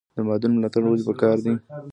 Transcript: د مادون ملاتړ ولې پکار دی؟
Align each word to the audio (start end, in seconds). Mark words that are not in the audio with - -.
د 0.15 0.17
مادون 0.27 0.51
ملاتړ 0.55 0.81
ولې 0.85 1.03
پکار 1.09 1.37
دی؟ 1.45 1.53